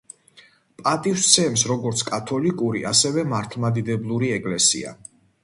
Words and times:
პატივს 0.77 1.25
სცემს 1.31 1.65
როგორც 1.71 2.01
კათოლიკური, 2.07 2.83
ასევე 2.93 3.27
მართლმადიდებლური 3.35 4.35
ეკლესია. 4.41 4.97